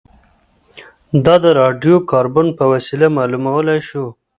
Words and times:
دا 1.25 1.35
د 1.43 1.45
راډیو 1.61 1.95
کاربن 2.11 2.47
په 2.57 2.63
وسیله 2.73 3.07
معلومولای 3.17 3.79
شو 3.87 4.05